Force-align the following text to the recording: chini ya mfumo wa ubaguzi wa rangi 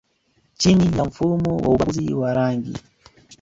chini 0.57 0.97
ya 0.97 1.05
mfumo 1.05 1.57
wa 1.57 1.67
ubaguzi 1.69 2.13
wa 2.13 2.33
rangi 2.33 2.73